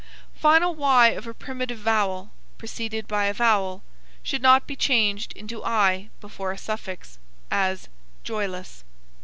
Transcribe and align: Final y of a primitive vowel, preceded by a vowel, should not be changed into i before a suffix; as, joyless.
Final 0.35 0.73
y 0.83 1.09
of 1.09 1.27
a 1.27 1.33
primitive 1.35 1.77
vowel, 1.77 2.31
preceded 2.57 3.07
by 3.07 3.25
a 3.25 3.35
vowel, 3.35 3.83
should 4.23 4.41
not 4.41 4.65
be 4.65 4.75
changed 4.75 5.31
into 5.33 5.63
i 5.63 6.09
before 6.19 6.51
a 6.51 6.57
suffix; 6.57 7.19
as, 7.51 7.87
joyless. 8.23 8.83